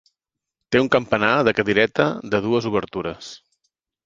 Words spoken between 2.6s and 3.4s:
obertures.